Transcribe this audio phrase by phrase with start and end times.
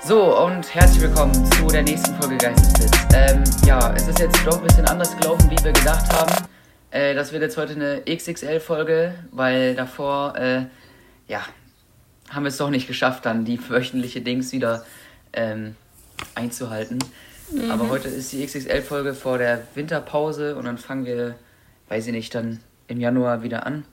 [0.00, 2.92] So, und herzlich willkommen zu der nächsten Folge Geistesblitz.
[3.14, 6.46] Ähm, ja, es ist jetzt doch ein bisschen anders gelaufen, wie wir gedacht haben.
[6.90, 10.66] Äh, das wird jetzt heute eine XXL-Folge, weil davor, äh,
[11.26, 11.42] ja,
[12.30, 14.84] haben wir es doch nicht geschafft, dann die wöchentliche Dings wieder
[15.32, 15.74] ähm,
[16.34, 16.98] einzuhalten.
[17.50, 17.70] Mhm.
[17.70, 21.34] Aber heute ist die XXL-Folge vor der Winterpause und dann fangen wir,
[21.88, 23.84] weiß ich nicht, dann im Januar wieder an.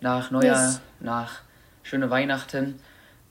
[0.00, 0.80] Nach Neujahr, yes.
[1.00, 1.40] nach
[1.82, 2.80] schöne Weihnachten.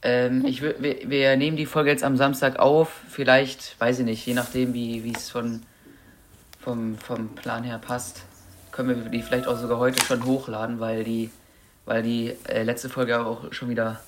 [0.04, 3.01] Ähm, ich, wir, wir nehmen die Folge jetzt am Samstag auf.
[3.09, 5.61] Vielleicht, weiß ich nicht, je nachdem, wie es von,
[6.59, 8.23] vom, vom Plan her passt,
[8.71, 11.29] können wir die vielleicht auch sogar heute schon hochladen, weil die,
[11.86, 14.01] weil die äh, letzte Folge auch schon wieder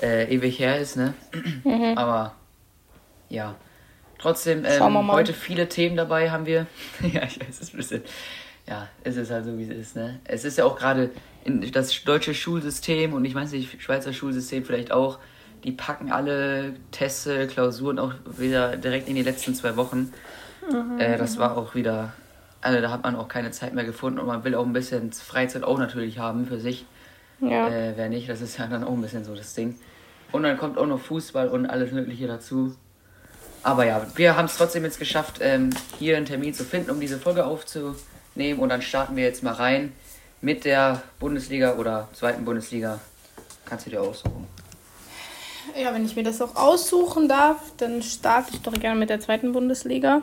[0.00, 1.14] äh, ewig her ist, ne?
[1.64, 1.98] Mhm.
[1.98, 2.34] Aber
[3.28, 3.56] ja.
[4.18, 6.66] Trotzdem, ähm, heute viele Themen dabei haben wir.
[7.00, 8.02] ja, ich weiß, es ist ein bisschen.
[8.68, 10.20] Ja, es ist halt so, wie es ist, ne?
[10.24, 11.10] Es ist ja auch gerade
[11.44, 15.18] das deutsche Schulsystem und ich weiß nicht, Schweizer Schulsystem vielleicht auch,
[15.64, 20.12] die packen alle Tests, Klausuren auch wieder direkt in die letzten zwei Wochen.
[20.70, 22.12] Mhm, äh, das war auch wieder,
[22.60, 25.12] also da hat man auch keine Zeit mehr gefunden und man will auch ein bisschen
[25.12, 26.86] Freizeit auch natürlich haben für sich.
[27.40, 27.68] Ja.
[27.68, 29.78] Äh, wer nicht, das ist ja dann auch ein bisschen so das Ding.
[30.32, 32.76] Und dann kommt auch noch Fußball und alles Mögliche dazu.
[33.62, 37.00] Aber ja, wir haben es trotzdem jetzt geschafft, ähm, hier einen Termin zu finden, um
[37.00, 38.58] diese Folge aufzunehmen.
[38.58, 39.92] Und dann starten wir jetzt mal rein
[40.40, 43.00] mit der Bundesliga oder zweiten Bundesliga.
[43.64, 44.46] Kannst du dir aussuchen.
[45.80, 49.20] Ja, wenn ich mir das auch aussuchen darf, dann starte ich doch gerne mit der
[49.20, 50.22] zweiten Bundesliga.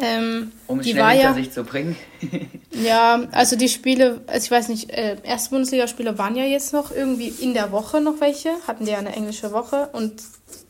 [0.00, 1.96] Ähm, um es schnell hinter ja, sich zu bringen.
[2.70, 6.92] ja, also die Spiele, also ich weiß nicht, äh, erste Bundesligaspiele waren ja jetzt noch
[6.92, 10.22] irgendwie in der Woche noch welche, hatten die ja eine englische Woche und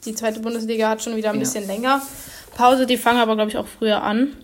[0.07, 1.41] die zweite Bundesliga hat schon wieder ein ja.
[1.41, 2.01] bisschen länger
[2.57, 4.35] Pause, die fangen aber glaube ich auch früher an.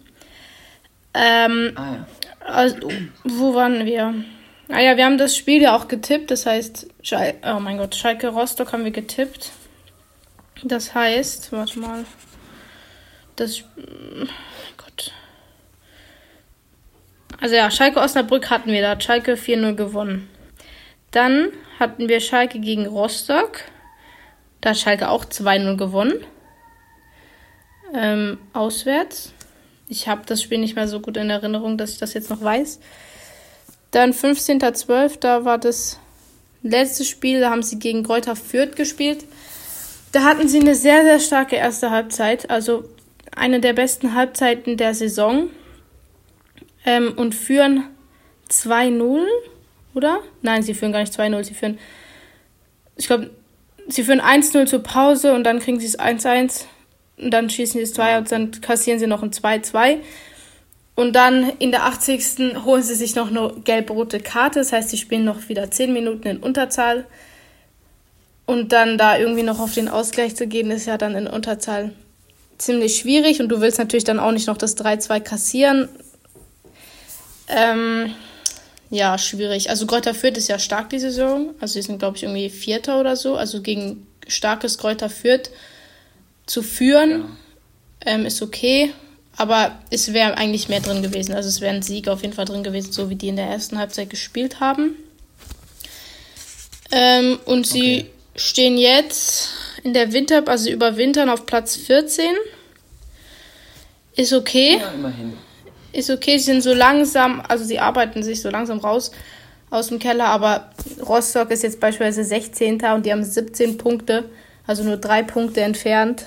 [1.15, 2.07] Ähm, ah ja.
[2.45, 2.89] Also,
[3.25, 4.15] wo waren wir?
[4.69, 7.95] Ah ja, wir haben das Spiel ja auch getippt, das heißt, Schal oh mein Gott,
[7.95, 9.53] Schalke Rostock haben wir getippt.
[10.63, 12.05] Das heißt, warte mal,
[13.37, 13.63] das,
[14.77, 15.13] Gott.
[17.41, 20.31] Also ja, Schalke Osnabrück hatten wir, da hat Schalke 4-0 gewonnen.
[21.11, 21.49] Dann
[21.79, 23.61] hatten wir Schalke gegen Rostock,
[24.61, 26.25] da hat Schalke auch 2-0 gewonnen.
[27.93, 29.35] Ähm, auswärts.
[29.89, 32.43] Ich habe das Spiel nicht mehr so gut in Erinnerung, dass ich das jetzt noch
[32.43, 32.81] weiß.
[33.91, 35.19] Dann 15.12.
[35.21, 35.99] Da war das
[36.63, 39.25] letzte Spiel, da haben sie gegen Kräuter Fürth gespielt.
[40.13, 42.51] Da hatten sie eine sehr, sehr starke erste Halbzeit.
[42.51, 42.89] Also
[43.37, 45.51] eine der besten Halbzeiten der Saison.
[46.87, 47.85] Ähm, und führen
[48.51, 49.25] 2-0,
[49.95, 50.21] oder?
[50.43, 51.45] Nein, sie führen gar nicht 2-0.
[51.45, 51.79] Sie führen,
[52.97, 53.31] ich glaube,
[53.89, 56.67] sie führen 1-0 zur Pause und dann kriegen sie es 1-1
[57.17, 59.99] und dann schießen sie 2 und dann kassieren sie noch ein 2-2.
[60.97, 62.65] Und dann in der 80.
[62.65, 64.61] holen sie sich noch eine gelb-rote Karte.
[64.61, 67.05] Das heißt, sie spielen noch wieder 10 Minuten in Unterzahl.
[68.47, 71.93] Und dann da irgendwie noch auf den Ausgleich zu gehen, ist ja dann in Unterzahl
[72.59, 73.41] ziemlich schwierig.
[73.41, 75.89] Und du willst natürlich dann auch nicht noch das 3-2 kassieren.
[77.49, 78.15] Ähm,
[78.91, 79.71] ja, schwierig.
[79.71, 81.55] Also Kräuter Fürth ist ja stark die Saison.
[81.61, 83.35] Also sie sind, glaube ich, irgendwie Vierter oder so.
[83.35, 85.51] Also gegen starkes Kräuter Fürth
[86.47, 87.11] zu führen,
[88.05, 88.13] ja.
[88.13, 88.93] ähm, ist okay.
[89.37, 91.35] Aber es wäre eigentlich mehr drin gewesen.
[91.35, 93.47] Also es wäre ein Sieg auf jeden Fall drin gewesen, so wie die in der
[93.47, 94.97] ersten Halbzeit gespielt haben.
[96.93, 98.11] Ähm, und sie okay.
[98.37, 99.51] stehen jetzt
[99.83, 102.27] in der Winter, also überwintern auf Platz 14.
[104.17, 104.79] Ist okay.
[104.81, 105.35] Ja, immerhin.
[105.93, 109.11] Ist okay, sie sind so langsam, also sie arbeiten sich so langsam raus
[109.71, 110.71] aus dem Keller, aber
[111.05, 112.81] Rostock ist jetzt beispielsweise 16.
[112.95, 114.29] und die haben 17 Punkte,
[114.67, 116.27] also nur drei Punkte entfernt.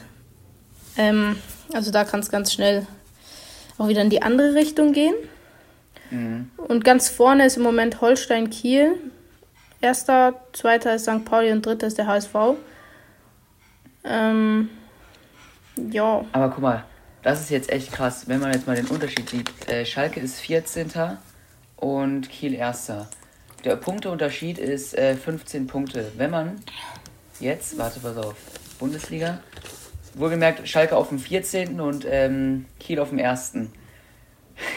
[0.97, 1.37] Ähm,
[1.73, 2.85] also da kann es ganz schnell
[3.77, 5.15] auch wieder in die andere Richtung gehen.
[6.09, 6.49] Mhm.
[6.57, 8.95] Und ganz vorne ist im Moment Holstein Kiel.
[9.81, 11.23] Erster, zweiter ist St.
[11.23, 12.33] Pauli und dritter ist der HSV.
[14.03, 14.69] Ähm,
[15.91, 16.25] ja.
[16.31, 16.83] Aber guck mal,
[17.21, 19.69] das ist jetzt echt krass, wenn man jetzt mal den Unterschied sieht.
[19.69, 20.89] Äh, Schalke ist 14.
[21.75, 23.09] und Kiel erster.
[23.63, 26.11] Der Punkteunterschied ist äh, 15 Punkte.
[26.15, 26.59] Wenn man
[27.39, 28.35] jetzt, warte, pass auf,
[28.79, 29.39] Bundesliga,
[30.19, 31.79] wohlgemerkt Schalke auf dem 14.
[31.79, 33.53] und ähm, Kiel auf dem 1.
[33.55, 33.69] mhm.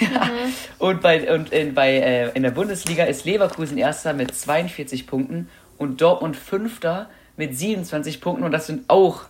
[0.78, 5.48] und bei, und in, bei, äh, in der Bundesliga ist Leverkusen Erster mit 42 Punkten
[5.78, 9.24] und Dortmund Fünfter mit 27 Punkten und das sind auch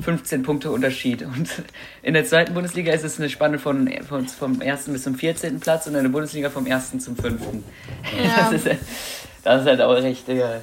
[0.00, 1.22] 15 Punkte Unterschied.
[1.22, 1.48] Und
[2.02, 4.84] in der zweiten Bundesliga ist es eine Spanne von, von vom 1.
[4.86, 5.60] bis zum 14.
[5.60, 6.98] Platz und in der Bundesliga vom 1.
[6.98, 7.40] zum 5.
[7.42, 8.50] Ja.
[8.50, 8.66] Das, ist,
[9.42, 10.60] das ist halt auch recht, ja,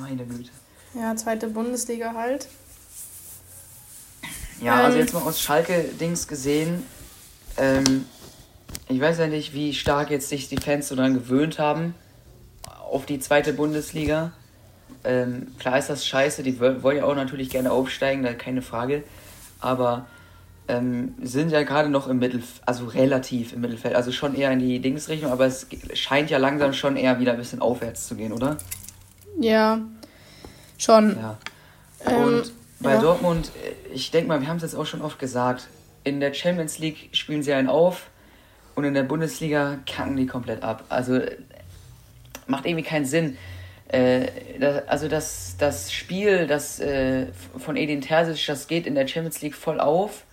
[0.00, 0.50] meine Güte.
[0.94, 2.48] Ja, zweite Bundesliga halt.
[4.60, 6.82] Ja, also ähm, also jetzt mal aus Schalke-Dings gesehen.
[7.56, 8.04] Ähm,
[8.88, 11.94] ich weiß ja nicht, wie stark jetzt sich die Fans so dran gewöhnt haben
[12.90, 14.32] auf die zweite Bundesliga.
[15.04, 19.02] Ähm, klar ist das scheiße, die wollen ja auch natürlich gerne aufsteigen, da keine Frage.
[19.60, 20.06] Aber
[20.68, 24.58] ähm, sind ja gerade noch im Mittelfeld, also relativ im Mittelfeld, also schon eher in
[24.58, 28.32] die Dingsrichtung, aber es scheint ja langsam schon eher wieder ein bisschen aufwärts zu gehen,
[28.32, 28.56] oder?
[29.38, 29.80] Ja,
[30.78, 31.16] schon.
[31.16, 31.38] Ja.
[32.04, 33.00] Ähm, Und bei ja.
[33.00, 33.50] Dortmund,
[33.92, 35.68] ich denke mal, wir haben es jetzt auch schon oft gesagt,
[36.04, 38.08] in der Champions League spielen sie einen auf
[38.74, 40.84] und in der Bundesliga kacken die komplett ab.
[40.88, 41.20] Also
[42.46, 43.36] macht irgendwie keinen Sinn.
[43.88, 44.26] Äh,
[44.60, 47.26] das, also das, das Spiel das, äh,
[47.56, 50.24] von Edin Terzic, das geht in der Champions League voll auf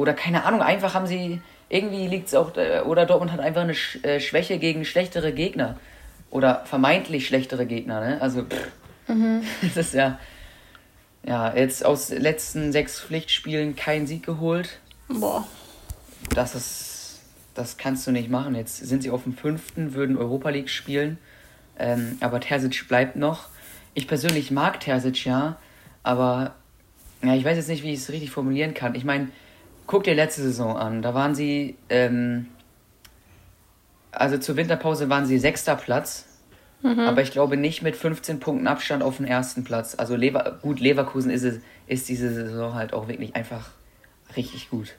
[0.00, 3.60] oder keine Ahnung, einfach haben sie, irgendwie liegt es auch, äh, oder Dortmund hat einfach
[3.60, 5.76] eine äh, Schwäche gegen schlechtere Gegner.
[6.30, 8.22] Oder vermeintlich schlechtere Gegner, ne?
[8.22, 8.68] Also, pff,
[9.08, 9.42] mhm.
[9.62, 10.18] das ist ja,
[11.22, 14.80] ja, jetzt aus letzten sechs Pflichtspielen kein Sieg geholt.
[15.08, 15.46] Boah.
[16.34, 17.20] Das ist,
[17.54, 18.54] das kannst du nicht machen.
[18.54, 21.18] Jetzt sind sie auf dem fünften, würden Europa League spielen.
[21.78, 23.48] Ähm, aber Terzic bleibt noch.
[23.94, 25.56] Ich persönlich mag Terzic ja,
[26.02, 26.54] aber
[27.22, 28.94] ja, ich weiß jetzt nicht, wie ich es richtig formulieren kann.
[28.94, 29.28] Ich meine,
[29.86, 31.02] guck dir letzte Saison an.
[31.02, 32.46] Da waren sie, ähm,
[34.12, 36.26] also zur Winterpause waren sie sechster Platz.
[36.82, 37.00] Mhm.
[37.00, 39.94] Aber ich glaube nicht mit 15 Punkten Abstand auf den ersten Platz.
[39.98, 43.70] Also Lever gut, Leverkusen ist, es, ist diese Saison halt auch wirklich einfach
[44.36, 44.94] richtig gut.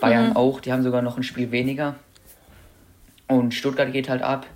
[0.00, 0.36] Bayern mhm.
[0.36, 1.96] auch, die haben sogar noch ein Spiel weniger.
[3.28, 4.46] Und Stuttgart geht halt ab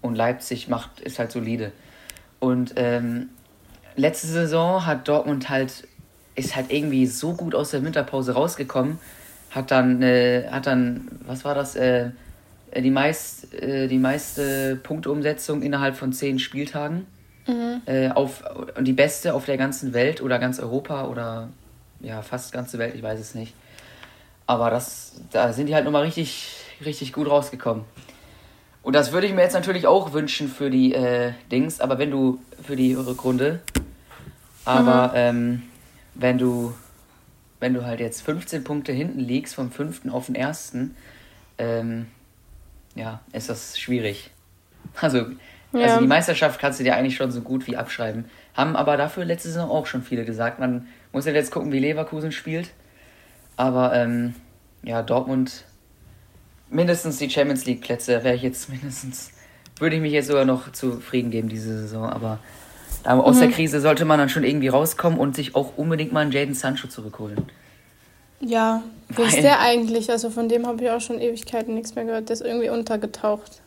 [0.00, 1.72] und Leipzig macht, ist halt solide.
[2.38, 3.30] Und ähm,
[3.96, 5.88] letzte Saison hat Dortmund halt
[6.34, 8.98] ist halt irgendwie so gut aus der Winterpause rausgekommen,
[9.50, 12.10] hat dann, äh, hat dann, was war das, äh,
[12.76, 17.06] die, meist, äh, die meiste Punkteumsetzung innerhalb von zehn Spieltagen.
[17.46, 17.82] Mhm.
[17.86, 18.44] Äh, auf,
[18.76, 21.48] und die beste auf der ganzen Welt oder ganz Europa oder
[22.00, 23.54] ja, fast ganze Welt, ich weiß es nicht.
[24.46, 27.84] Aber das, da sind die halt nochmal richtig, richtig gut rausgekommen.
[28.82, 32.10] Und das würde ich mir jetzt natürlich auch wünschen für die äh, Dings, aber wenn
[32.10, 33.60] du für die Rückrunde.
[34.64, 35.14] Aber mhm.
[35.14, 35.62] ähm,
[36.14, 36.74] wenn du,
[37.60, 40.96] wenn du halt jetzt 15 Punkte hinten liegst, vom fünften auf den ersten,
[41.58, 42.06] ähm,
[42.94, 44.30] ja, ist das schwierig.
[45.00, 45.26] Also,
[45.72, 45.80] ja.
[45.86, 48.24] also die Meisterschaft kannst du dir eigentlich schon so gut wie abschreiben.
[48.54, 50.58] Haben aber dafür letzte Saison auch schon viele gesagt.
[50.58, 52.70] Man muss ja jetzt gucken, wie Leverkusen spielt.
[53.56, 54.34] Aber ähm,
[54.82, 55.64] ja, Dortmund
[56.68, 59.32] mindestens die Champions League Plätze wäre ich jetzt mindestens,
[59.78, 62.08] würde ich mich jetzt sogar noch zufrieden geben diese Saison.
[62.08, 62.38] Aber
[63.04, 63.40] aber aus mhm.
[63.40, 66.54] der Krise sollte man dann schon irgendwie rauskommen und sich auch unbedingt mal einen Jaden
[66.54, 67.38] Sancho zurückholen.
[68.40, 70.10] Ja, wo ist der eigentlich?
[70.10, 72.28] Also von dem habe ich auch schon Ewigkeiten nichts mehr gehört.
[72.28, 73.60] Der ist irgendwie untergetaucht.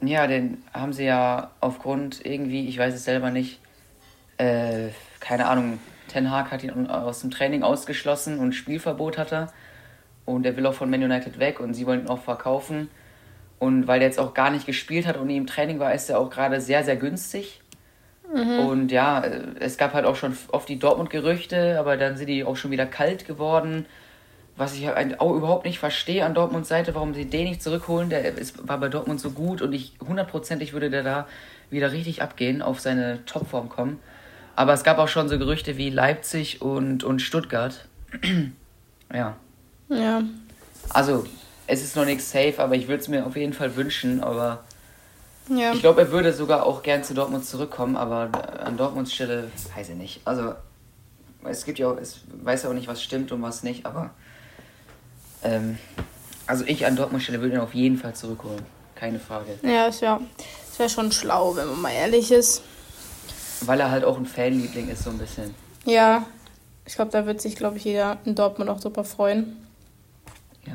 [0.00, 3.60] Ja, den haben sie ja aufgrund irgendwie, ich weiß es selber nicht,
[4.38, 4.88] äh,
[5.20, 9.52] keine Ahnung, Ten Hag hat ihn aus dem Training ausgeschlossen und Spielverbot hat er.
[10.24, 12.88] Und er will auch von Man United weg und sie wollen ihn auch verkaufen.
[13.58, 16.10] Und weil der jetzt auch gar nicht gespielt hat und nie im Training war, ist
[16.10, 17.60] er auch gerade sehr, sehr günstig.
[18.34, 18.58] Mhm.
[18.60, 19.22] Und ja,
[19.60, 22.86] es gab halt auch schon oft die Dortmund-Gerüchte, aber dann sind die auch schon wieder
[22.86, 23.86] kalt geworden.
[24.56, 28.08] Was ich halt auch überhaupt nicht verstehe an Dortmunds Seite, warum sie den nicht zurückholen.
[28.08, 31.26] Der ist, war bei Dortmund so gut und ich hundertprozentig würde der da
[31.70, 33.98] wieder richtig abgehen, auf seine Topform kommen.
[34.54, 37.84] Aber es gab auch schon so Gerüchte wie Leipzig und, und Stuttgart.
[39.12, 39.36] ja.
[39.88, 40.22] Ja.
[40.90, 41.26] Also,
[41.66, 44.64] es ist noch nichts safe, aber ich würde es mir auf jeden Fall wünschen, aber
[45.48, 45.72] ja.
[45.72, 48.30] Ich glaube, er würde sogar auch gern zu Dortmund zurückkommen, aber
[48.64, 50.20] an Dortmunds Stelle weiß ich nicht.
[50.24, 50.54] Also,
[51.44, 54.10] es gibt ja auch, es weiß ja auch nicht, was stimmt und was nicht, aber
[55.42, 55.78] ähm,
[56.46, 58.62] also ich an Dortmunds Stelle würde ihn auf jeden Fall zurückholen.
[58.94, 59.58] Keine Frage.
[59.62, 60.20] Ja, ist ja,
[60.70, 62.62] es wäre schon schlau, wenn man mal ehrlich ist.
[63.62, 65.54] Weil er halt auch ein Fanliebling ist, so ein bisschen.
[65.84, 66.24] Ja,
[66.86, 69.66] ich glaube, da wird sich, glaube ich, jeder in Dortmund auch super freuen.
[70.66, 70.74] Ja.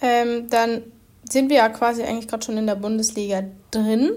[0.00, 0.82] Ähm, dann
[1.30, 4.12] sind wir ja quasi eigentlich gerade schon in der Bundesliga drin.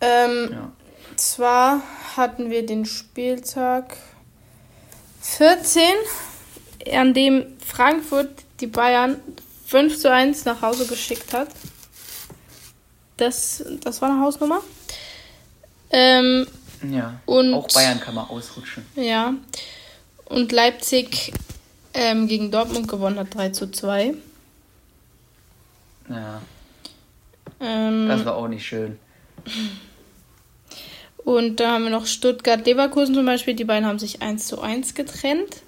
[0.00, 0.72] Ähm, ja.
[1.16, 1.82] Zwar
[2.16, 3.96] hatten wir den Spieltag
[5.22, 5.82] 14,
[6.92, 8.30] an dem Frankfurt
[8.60, 9.20] die Bayern
[9.66, 11.48] 5 zu 1 nach Hause geschickt hat.
[13.16, 14.60] Das, das war eine Hausnummer.
[15.90, 16.46] Ähm,
[16.90, 18.86] ja, und, auch Bayern kann man ausrutschen.
[18.94, 19.34] Ja.
[20.26, 21.32] Und Leipzig
[21.94, 24.14] ähm, gegen Dortmund gewonnen hat 3 zu 2.
[26.08, 26.40] Ja.
[27.60, 28.98] Ähm, das war auch nicht schön.
[31.18, 33.54] Und da haben wir noch Stuttgart-Leverkusen zum Beispiel.
[33.54, 35.62] Die beiden haben sich 1 zu 1 getrennt.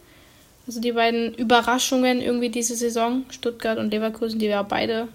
[0.66, 3.25] Also die beiden Überraschungen irgendwie diese Saison.
[3.30, 5.09] Stuttgart und Leverkusen, die ja beide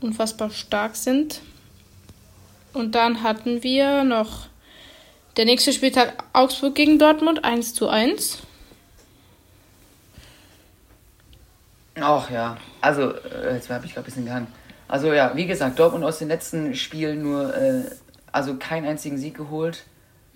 [0.00, 1.40] unfassbar stark sind.
[2.74, 4.48] Und dann hatten wir noch
[5.36, 8.40] der nächste Spieltag Augsburg gegen Dortmund 1 zu 1.
[12.06, 14.46] Ach ja, also äh, jetzt habe ich gerade ein bisschen gehangen.
[14.88, 17.84] Also ja, wie gesagt, Dortmund aus den letzten Spielen nur äh,
[18.30, 19.84] also keinen einzigen Sieg geholt.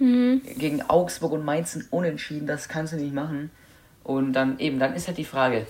[0.00, 0.40] Mhm.
[0.56, 3.50] Gegen Augsburg und Mainz unentschieden, das kannst du nicht machen.
[4.02, 5.66] Und dann eben, dann ist halt die Frage,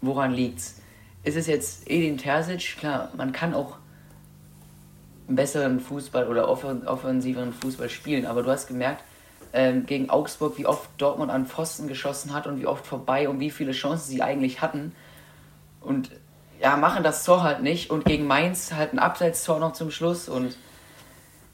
[0.00, 0.80] woran liegt's?
[1.22, 2.76] Ist es jetzt Edin Terzic?
[2.76, 3.76] Klar, man kann auch
[5.28, 9.04] besseren Fußball oder offensiveren Fußball spielen, aber du hast gemerkt,
[9.56, 13.40] ähm, gegen Augsburg, wie oft Dortmund an Pfosten geschossen hat und wie oft vorbei und
[13.40, 14.92] wie viele Chancen sie eigentlich hatten.
[15.80, 16.10] Und
[16.60, 17.90] ja, machen das Tor halt nicht.
[17.90, 20.28] Und gegen Mainz halt ein Abseitstor noch zum Schluss.
[20.28, 20.56] Und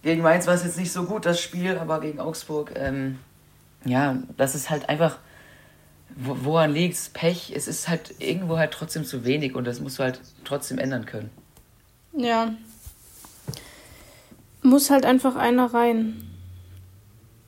[0.03, 3.21] gegen Mainz war es jetzt nicht so gut, das Spiel, aber gegen Augsburg, ähm,
[3.85, 5.19] ja, das ist halt einfach,
[6.17, 7.09] wo, woran liegt's?
[7.09, 10.79] Pech, es ist halt irgendwo halt trotzdem zu wenig und das musst du halt trotzdem
[10.79, 11.31] ändern können.
[12.13, 12.53] Ja.
[14.63, 16.32] Muss halt einfach einer rein.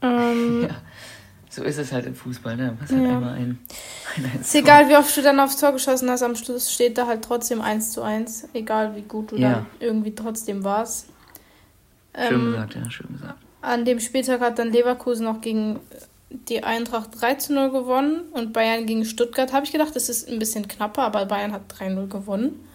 [0.05, 0.77] Ähm, ja,
[1.49, 2.77] so ist es halt im Fußball, ne?
[2.79, 3.17] Man halt ja.
[3.17, 3.59] immer ein,
[4.17, 6.99] ein, ein Ist egal, wie oft du dann aufs Tor geschossen hast, am Schluss steht
[6.99, 8.49] da halt trotzdem 1 zu 1.
[8.53, 9.53] Egal, wie gut du ja.
[9.53, 11.07] dann irgendwie trotzdem warst.
[12.15, 13.39] Schön ähm, gesagt, ja, schön gesagt.
[13.63, 15.81] An dem Spieltag hat dann Leverkusen noch gegen
[16.49, 19.53] die Eintracht 3 zu 0 gewonnen und Bayern gegen Stuttgart.
[19.53, 22.69] Habe ich gedacht, das ist ein bisschen knapper, aber Bayern hat 3-0 gewonnen.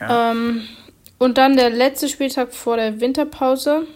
[0.00, 0.30] Ja.
[0.30, 0.62] Ähm,
[1.18, 3.86] und dann der letzte Spieltag vor der Winterpause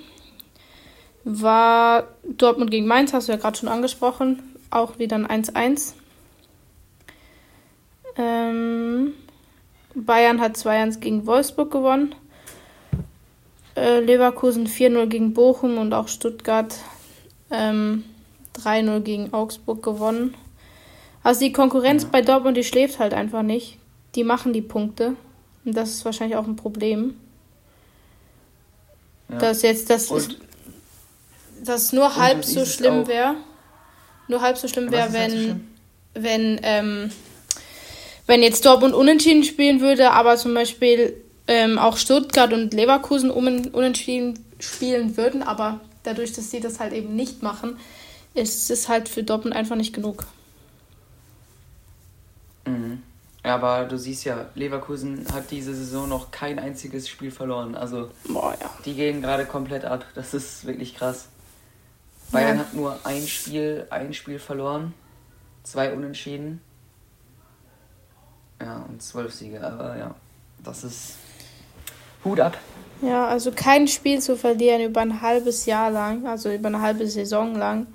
[1.29, 4.43] war Dortmund gegen Mainz, hast du ja gerade schon angesprochen.
[4.71, 5.95] Auch wieder ein 1-1.
[8.17, 9.13] Ähm,
[9.95, 12.15] Bayern hat 2-1 gegen Wolfsburg gewonnen.
[13.75, 16.77] Äh, Leverkusen 4-0 gegen Bochum und auch Stuttgart
[17.51, 18.05] ähm,
[18.55, 20.35] 3-0 gegen Augsburg gewonnen.
[21.25, 23.79] Also die Konkurrenz bei Dortmund, die schläft halt einfach nicht.
[24.15, 25.17] Die machen die Punkte.
[25.65, 27.17] Und das ist wahrscheinlich auch ein Problem.
[29.29, 29.39] Ja.
[29.39, 30.37] Dass jetzt das ist,
[31.65, 33.37] dass nur halb so schlimm wäre.
[34.29, 35.57] Nur halb so schlimm wäre, wenn, so
[36.15, 37.11] wenn, ähm,
[38.27, 41.15] wenn jetzt Dortmund unentschieden spielen würde, aber zum Beispiel
[41.47, 47.15] ähm, auch Stuttgart und Leverkusen unentschieden spielen würden, aber dadurch, dass sie das halt eben
[47.15, 47.79] nicht machen,
[48.35, 50.25] ist es halt für Dortmund einfach nicht genug.
[52.67, 53.03] Mhm.
[53.43, 57.77] Aber du siehst ja, Leverkusen hat diese Saison noch kein einziges Spiel verloren.
[57.77, 58.71] Also Boah, ja.
[58.85, 60.05] die gehen gerade komplett ab.
[60.17, 61.29] Das ist wirklich krass.
[62.33, 62.65] Bayern ja.
[62.65, 64.95] hat nur ein Spiel, ein Spiel verloren,
[65.63, 66.61] zwei Unentschieden.
[68.61, 69.63] Ja, und zwölf Siege.
[69.63, 70.15] Aber ja,
[70.65, 71.17] das ist
[72.25, 72.57] Hut ab.
[73.03, 77.07] Ja, also kein Spiel zu verlieren über ein halbes Jahr lang, also über eine halbe
[77.07, 77.87] Saison lang.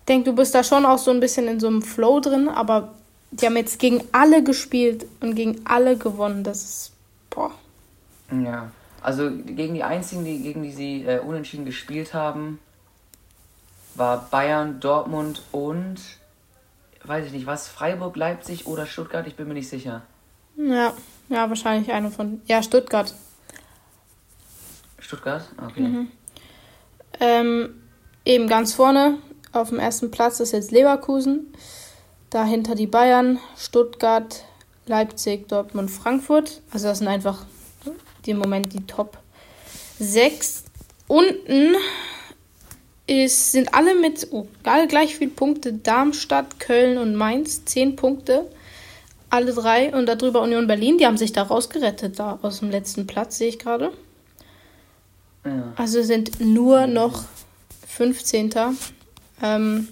[0.00, 2.48] Ich denke, du bist da schon auch so ein bisschen in so einem Flow drin,
[2.48, 2.94] aber
[3.30, 6.44] die haben jetzt gegen alle gespielt und gegen alle gewonnen.
[6.44, 6.92] Das ist,
[7.30, 7.52] boah.
[8.30, 12.58] Ja, also gegen die einzigen, die, gegen die sie äh, unentschieden gespielt haben,
[13.96, 16.00] war Bayern, Dortmund und
[17.04, 20.02] weiß ich nicht, was, Freiburg, Leipzig oder Stuttgart, ich bin mir nicht sicher.
[20.56, 20.94] Ja,
[21.28, 22.40] ja, wahrscheinlich eine von.
[22.46, 23.14] Ja, Stuttgart.
[24.98, 25.48] Stuttgart?
[25.62, 25.80] Okay.
[25.80, 26.12] Mhm.
[27.20, 27.82] Ähm,
[28.24, 29.18] eben ganz vorne
[29.52, 31.52] auf dem ersten Platz ist jetzt Leverkusen.
[32.30, 34.44] Dahinter die Bayern, Stuttgart,
[34.86, 36.62] Leipzig, Dortmund, Frankfurt.
[36.72, 37.44] Also das sind einfach
[38.26, 39.18] im Moment die Top
[39.98, 40.64] 6.
[41.06, 41.76] Unten
[43.06, 45.72] ist, sind alle mit oh, gleich viel Punkte.
[45.72, 48.50] Darmstadt, Köln und Mainz, 10 Punkte.
[49.30, 49.94] Alle drei.
[49.94, 53.48] Und darüber Union Berlin, die haben sich da rausgerettet, da aus dem letzten Platz, sehe
[53.48, 53.92] ich gerade.
[55.44, 55.72] Ja.
[55.76, 57.24] Also sind nur noch
[57.88, 58.50] 15.
[59.42, 59.88] Ähm,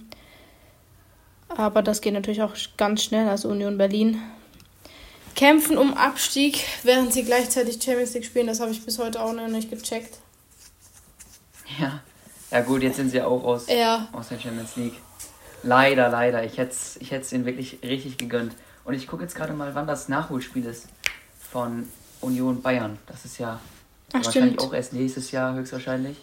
[1.48, 3.28] aber das geht natürlich auch ganz schnell.
[3.28, 4.22] Also Union Berlin
[5.34, 8.46] kämpfen um Abstieg, während sie gleichzeitig Champions League spielen.
[8.46, 10.18] Das habe ich bis heute auch noch nicht gecheckt.
[11.78, 12.02] Ja,
[12.52, 14.08] ja gut, jetzt sind sie auch aus, ja.
[14.12, 14.94] aus der Champions League.
[15.62, 16.44] Leider, leider.
[16.44, 18.54] Ich hätte es ich ihnen wirklich richtig gegönnt.
[18.84, 20.88] Und ich gucke jetzt gerade mal, wann das Nachholspiel ist
[21.50, 21.88] von
[22.20, 22.98] Union Bayern.
[23.06, 23.60] Das ist ja
[24.08, 24.60] Ach, wahrscheinlich stimmt.
[24.60, 26.18] auch erst nächstes Jahr höchstwahrscheinlich.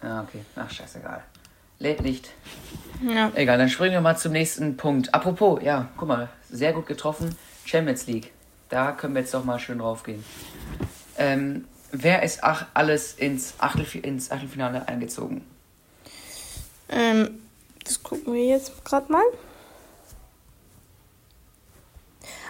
[0.00, 0.44] Ah, okay.
[0.56, 1.22] Ach, scheißegal.
[1.78, 2.30] Lädt nicht.
[3.02, 3.30] Ja.
[3.34, 5.14] Egal, dann springen wir mal zum nächsten Punkt.
[5.14, 7.36] Apropos, ja, guck mal, sehr gut getroffen.
[7.64, 8.32] Champions League.
[8.68, 10.24] Da können wir jetzt doch mal schön draufgehen.
[11.18, 15.44] Ähm, wer ist ach, alles ins, Achtelf ins Achtelfinale eingezogen?
[16.88, 17.40] Ähm,
[17.84, 19.24] das gucken wir jetzt gerade mal.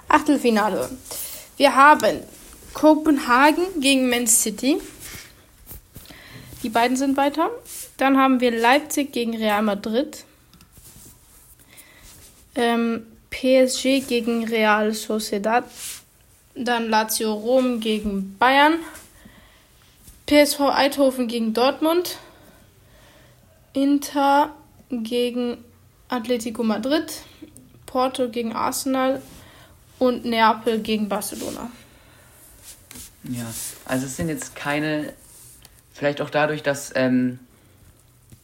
[0.09, 0.89] Achtelfinale.
[1.57, 2.23] Wir haben
[2.73, 4.81] Kopenhagen gegen Man City.
[6.63, 7.51] Die beiden sind weiter.
[7.97, 10.25] Dann haben wir Leipzig gegen Real Madrid.
[12.55, 15.65] Ähm, PSG gegen Real Sociedad.
[16.59, 18.75] Dann Lazio Rom gegen Bayern.
[20.27, 22.19] PSV Eindhoven gegen Dortmund.
[23.73, 24.55] Inter
[24.91, 25.59] gegen
[26.09, 27.23] Atletico Madrid.
[27.87, 29.23] Porto gegen Arsenal.
[29.99, 31.71] und Neapel gegen Barcelona.
[33.25, 33.47] Ja,
[33.85, 35.13] also es sind jetzt keine,
[35.93, 37.41] vielleicht auch dadurch, dass, ähm,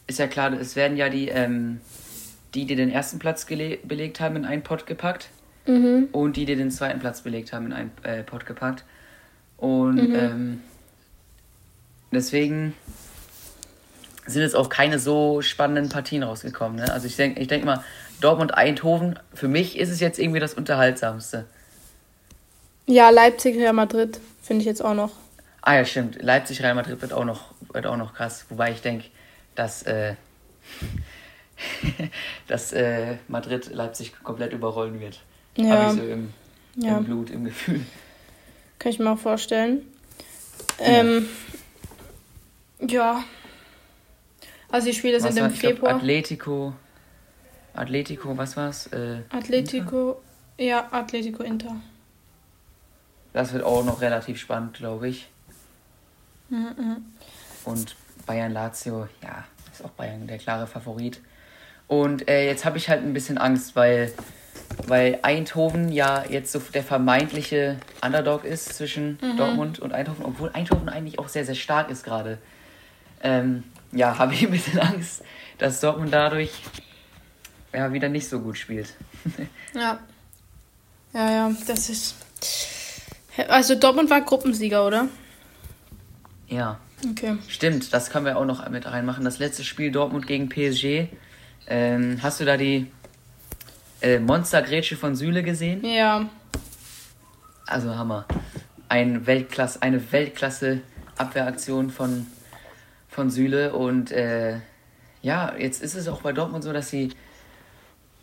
[0.08, 1.80] ist ja klar, es werden ja die, ähm,
[2.54, 5.28] die, die den ersten Platz belegt haben, in einen Pot gepackt
[5.66, 6.08] mhm.
[6.12, 8.84] und die, die den zweiten Platz belegt haben, in einen äh, Pot gepackt.
[9.56, 10.14] Und mhm.
[10.14, 10.60] ähm,
[12.12, 12.74] deswegen
[14.26, 16.76] sind jetzt auch keine so spannenden Partien rausgekommen.
[16.76, 16.92] Ne?
[16.92, 17.84] Also ich denke ich denk mal,
[18.20, 21.46] Dortmund-Eindhoven, für mich ist es jetzt irgendwie das Unterhaltsamste.
[22.86, 25.12] Ja, Leipzig, Real Madrid finde ich jetzt auch noch.
[25.62, 26.22] Ah ja, stimmt.
[26.22, 28.46] Leipzig, Real Madrid wird auch noch, wird auch noch krass.
[28.50, 29.06] Wobei ich denke,
[29.54, 30.14] dass, äh,
[32.48, 35.20] dass äh, Madrid Leipzig komplett überrollen wird.
[35.56, 35.70] Ja.
[35.70, 36.32] Habe ich so im,
[36.76, 36.98] ja.
[36.98, 37.80] im Blut, im Gefühl.
[38.78, 39.82] Kann ich mir auch vorstellen.
[40.78, 41.28] Ähm,
[42.80, 43.24] ja.
[44.70, 45.92] Also die Spiele sind im Februar.
[45.92, 46.74] Glaub, Atletico.
[47.74, 48.86] Atletico, was war's?
[48.88, 50.20] Äh, Atletico,
[50.56, 50.64] Inter?
[50.64, 51.76] ja, Atletico Inter.
[53.32, 55.28] Das wird auch noch relativ spannend, glaube ich.
[56.50, 57.04] Mhm.
[57.64, 57.96] Und
[58.26, 61.20] Bayern Lazio, ja, ist auch Bayern der klare Favorit.
[61.88, 64.12] Und äh, jetzt habe ich halt ein bisschen Angst, weil,
[64.86, 69.36] weil Eindhoven ja jetzt so der vermeintliche Underdog ist zwischen mhm.
[69.36, 72.38] Dortmund und Eindhoven, obwohl Eindhoven eigentlich auch sehr, sehr stark ist gerade.
[73.22, 75.22] Ähm, ja, habe ich ein bisschen Angst,
[75.58, 76.50] dass Dortmund dadurch
[77.72, 78.94] ja, wieder nicht so gut spielt.
[79.74, 79.98] ja.
[81.12, 82.16] Ja, ja, das ist.
[83.48, 85.08] Also Dortmund war Gruppensieger, oder?
[86.48, 86.78] Ja.
[87.10, 87.36] Okay.
[87.48, 89.24] Stimmt, das können wir auch noch mit reinmachen.
[89.24, 91.08] Das letzte Spiel Dortmund gegen PSG.
[91.66, 92.90] Ähm, hast du da die
[94.04, 95.84] äh, Monstergrätsche von Süle gesehen?
[95.84, 96.28] Ja.
[97.66, 98.26] Also Hammer.
[98.88, 100.80] Ein Weltklasse, eine Weltklasse
[101.16, 102.26] Abwehraktion von,
[103.08, 103.72] von Süle.
[103.72, 104.58] Und äh,
[105.22, 107.10] ja, jetzt ist es auch bei Dortmund so, dass sie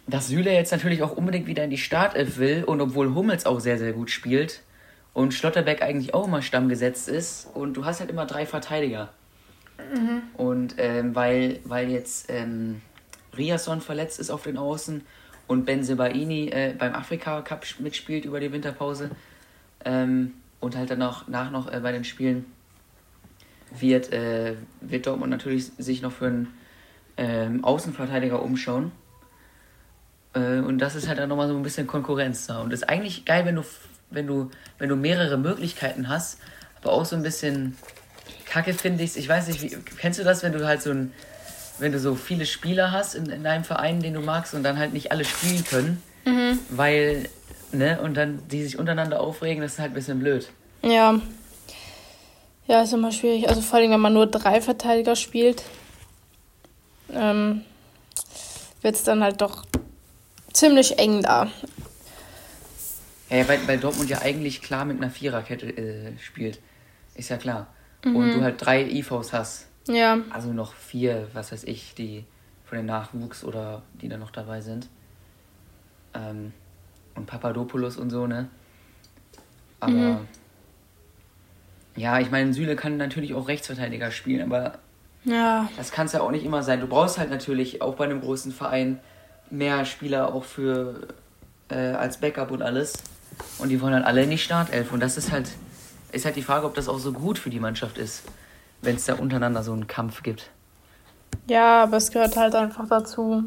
[0.08, 3.60] dass Süle jetzt natürlich auch unbedingt wieder in die Startelf will und obwohl Hummels auch
[3.60, 4.62] sehr, sehr gut spielt,
[5.14, 9.10] und Schlotterbeck eigentlich auch immer stammgesetzt ist und du hast halt immer drei Verteidiger.
[9.94, 10.22] Mhm.
[10.38, 12.82] Und ähm, weil, weil jetzt ähm,
[13.38, 15.02] Riasson verletzt ist auf den Außen
[15.48, 19.12] und Benzebaini äh, beim Afrika Cup mitspielt über die Winterpause
[19.86, 22.46] ähm, und halt dann noch nach noch äh, bei den Spielen
[23.78, 26.48] wird, äh, wird Dortmund natürlich sich noch für einen
[27.18, 28.92] ähm, Außenverteidiger umschauen.
[30.34, 32.62] Äh, und das ist halt dann nochmal so ein bisschen Konkurrenz da.
[32.62, 33.64] Und das ist eigentlich geil, wenn du
[34.12, 36.38] wenn du, wenn du mehrere Möglichkeiten hast,
[36.82, 37.78] aber auch so ein bisschen
[38.46, 41.14] kacke finde ich Ich weiß nicht, wie, kennst du das, wenn du halt so ein,
[41.82, 44.78] wenn du so viele Spieler hast in, in deinem Verein, den du magst und dann
[44.78, 46.60] halt nicht alle spielen können, mhm.
[46.70, 47.28] weil,
[47.72, 50.50] ne, und dann die sich untereinander aufregen, das ist halt ein bisschen blöd.
[50.84, 51.20] Ja.
[52.68, 53.50] Ja, ist immer schwierig.
[53.50, 55.64] Also vor allem, wenn man nur drei Verteidiger spielt,
[57.12, 57.62] ähm,
[58.82, 59.66] wird es dann halt doch
[60.54, 61.52] ziemlich eng da.
[63.30, 66.60] Ja, weil, weil Dortmund ja eigentlich klar mit einer Viererkette äh, spielt.
[67.16, 67.68] Ist ja klar.
[68.06, 68.16] Mhm.
[68.16, 69.68] Und du halt drei IVs hast.
[69.88, 70.20] Ja.
[70.30, 72.26] Also noch vier, was weiß ich, die
[72.66, 74.88] von den Nachwuchs oder die da noch dabei sind.
[76.14, 76.54] Ähm,
[77.16, 78.48] und Papadopoulos und so, ne?
[79.80, 79.92] Aber.
[79.92, 80.28] Mhm.
[81.98, 84.80] Ja, ich meine, Süle kann natürlich auch Rechtsverteidiger spielen, aber.
[85.26, 85.70] Ja.
[85.78, 86.80] Das kann es ja auch nicht immer sein.
[86.80, 89.00] Du brauchst halt natürlich auch bei einem großen Verein
[89.50, 91.08] mehr Spieler auch für.
[91.70, 92.94] Äh, als Backup und alles.
[93.58, 94.92] Und die wollen dann alle in die Startelf.
[94.92, 95.50] Und das ist halt,
[96.12, 98.24] ist halt die Frage, ob das auch so gut für die Mannschaft ist,
[98.82, 100.50] wenn es da untereinander so einen Kampf gibt.
[101.48, 103.44] Ja, aber es gehört halt einfach dazu.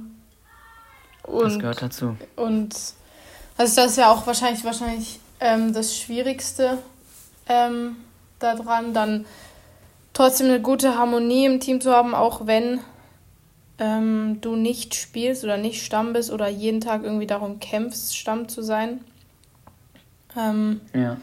[1.23, 2.16] Und, das gehört dazu.
[2.37, 2.75] Und
[3.57, 6.79] also das ist ja auch wahrscheinlich, wahrscheinlich ähm, das Schwierigste
[7.49, 7.97] ähm,
[8.38, 9.27] daran, dann
[10.12, 12.81] trotzdem eine gute Harmonie im Team zu haben, auch wenn
[13.79, 18.49] ähm, du nicht spielst oder nicht Stamm bist oder jeden Tag irgendwie darum kämpfst, Stamm
[18.49, 19.01] zu sein.
[20.37, 21.16] Ähm, ja.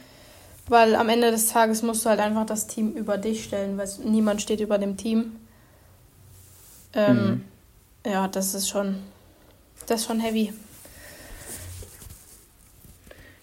[0.71, 3.89] Weil am Ende des Tages musst du halt einfach das Team über dich stellen, weil
[4.05, 5.35] niemand steht über dem Team.
[6.93, 7.43] Ähm,
[8.05, 8.09] mhm.
[8.09, 9.03] Ja, das ist schon,
[9.85, 10.53] das ist schon heavy.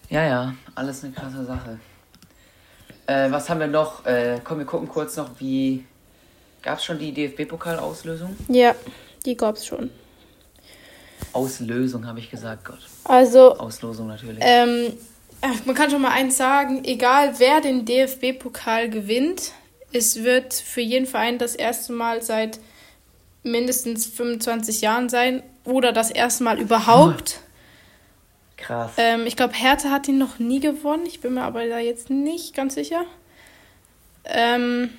[0.09, 1.79] Ja, ja, alles eine krasse Sache.
[3.05, 4.07] Äh, was haben wir noch?
[4.07, 5.85] Äh, komm, wir gucken kurz noch, wie.
[6.63, 8.35] Gab es schon die DFB-Pokal-Auslösung?
[8.47, 8.73] Ja,
[9.27, 9.91] die gab es schon.
[11.33, 12.79] Auslösung habe ich gesagt, Gott.
[13.03, 13.55] Also.
[13.55, 14.39] Auslosung natürlich.
[14.41, 14.93] Ähm,
[15.65, 19.51] man kann schon mal eins sagen, egal wer den DFB-Pokal gewinnt,
[19.91, 22.59] es wird für jeden Verein das erste Mal seit
[23.43, 27.39] mindestens 25 Jahren sein oder das erste Mal überhaupt.
[28.57, 28.91] Krass.
[28.97, 31.05] Ähm, ich glaube, Hertha hat ihn noch nie gewonnen.
[31.05, 33.05] Ich bin mir aber da jetzt nicht ganz sicher.
[34.25, 34.89] Ähm,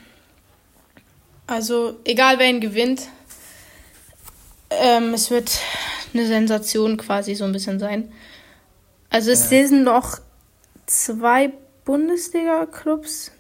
[1.47, 3.09] also, egal wer ihn gewinnt,
[4.71, 5.59] ähm, es wird
[6.15, 8.11] eine Sensation quasi so ein bisschen sein.
[9.11, 9.67] Also es Ja.
[9.67, 10.19] sind noch
[10.91, 11.53] zwei
[11.85, 13.33] Bundesliga-Clubs.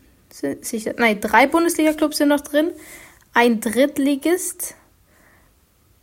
[0.97, 2.71] Nein, drei Bundesliga-Clubs sind noch drin.
[3.35, 4.75] Ein Drittligist.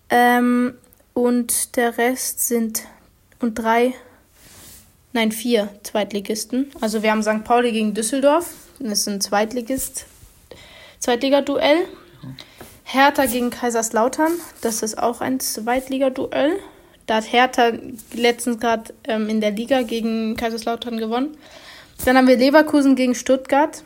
[0.09, 0.77] Ähm,
[1.13, 2.83] und der Rest sind.
[3.39, 3.93] Und drei.
[5.13, 6.71] Nein, vier Zweitligisten.
[6.81, 7.43] Also wir haben St.
[7.43, 8.53] Pauli gegen Düsseldorf.
[8.79, 10.05] Das ist ein Zweitligist.
[10.99, 11.87] Zweitligaduell.
[12.83, 14.33] Hertha gegen Kaiserslautern.
[14.61, 16.59] Das ist auch ein Zweitligaduell.
[17.07, 17.71] Da hat Hertha
[18.13, 21.37] letztens gerade ähm, in der Liga gegen Kaiserslautern gewonnen.
[22.05, 23.83] Dann haben wir Leverkusen gegen Stuttgart.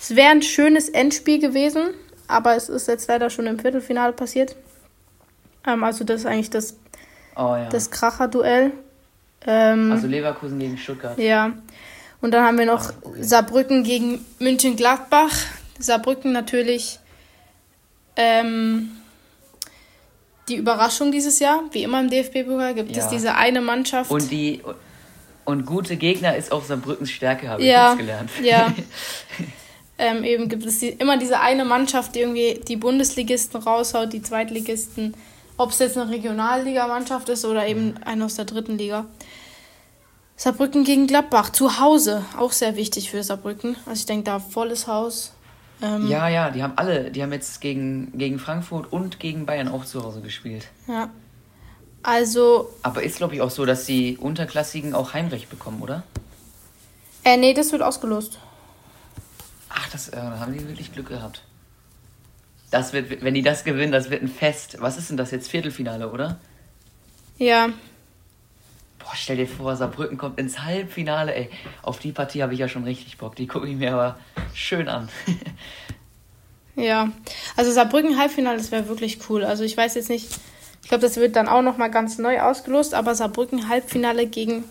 [0.00, 1.94] Es wäre ein schönes Endspiel gewesen,
[2.28, 4.54] aber es ist jetzt leider schon im Viertelfinale passiert.
[5.66, 6.76] Ähm, also das ist eigentlich das,
[7.36, 7.68] Oh ja.
[7.70, 8.72] das Kracher-Duell.
[9.46, 11.18] Ähm, also Leverkusen gegen Stuttgart.
[11.18, 11.52] ja.
[12.20, 13.22] Und dann haben wir noch Ah, okay.
[13.22, 15.34] Saarbrücken gegen München-Gladbach.
[15.78, 16.98] Saarbrücken natürlich
[18.16, 18.90] ähm,
[20.48, 21.62] die Überraschung dieses Jahr.
[21.72, 23.10] Wie immer im DFB-Pokal gibt es Ja.
[23.10, 24.10] diese eine Mannschaft.
[24.10, 24.62] Und die
[25.44, 28.30] und gute Gegner ist auch Saarbrückens Stärke, habe ich Ja, jetzt gelernt.
[28.42, 28.72] ja.
[29.98, 34.22] ähm, eben gibt es die, immer diese eine Mannschaft, die irgendwie die Bundesligisten raushaut, die
[34.22, 35.14] Zweitligisten.
[35.56, 39.06] Ob es jetzt eine Regionalligamannschaft ist oder eben eine aus der dritten Liga.
[40.36, 43.76] Saarbrücken gegen Gladbach, zu Hause, auch sehr wichtig für Saarbrücken.
[43.86, 45.32] Also ich denke, da volles Haus.
[45.82, 49.68] Ähm, Ja, ja, die haben alle, die haben jetzt gegen, gegen Frankfurt und gegen Bayern
[49.68, 50.68] auch zu Hause gespielt.
[50.86, 51.10] ja.
[52.06, 56.02] Also, Aber ist, glaube ich, auch so, dass die Unterklassigen auch Heimrecht bekommen, oder?
[57.24, 58.38] äh, nee, das wird ausgelost.
[59.70, 61.42] Ach, das äh, da haben die wirklich Glück gehabt.
[62.70, 64.76] Das wird, wenn die das gewinnen, das wird ein Fest.
[64.80, 65.48] Was ist denn das jetzt?
[65.48, 66.38] Viertelfinale, oder?
[67.38, 67.70] Ja,
[69.04, 71.50] Boah, stell dir vor, Saarbrücken kommt ins Halbfinale, ey.
[71.82, 73.36] Auf die Partie habe ich ja schon richtig Bock.
[73.36, 74.18] Die gucke ich mir aber
[74.54, 75.08] schön an.
[76.76, 77.10] ja.
[77.56, 79.44] Also Saarbrücken Halbfinale, das wäre wirklich cool.
[79.44, 80.28] Also ich weiß jetzt nicht,
[80.82, 84.64] ich glaube, das wird dann auch nochmal ganz neu ausgelost, aber Saarbrücken Halbfinale gegen,